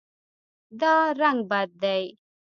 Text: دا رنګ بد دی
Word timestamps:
دا 0.79 0.95
رنګ 1.21 1.39
بد 1.49 1.69
دی 1.81 2.03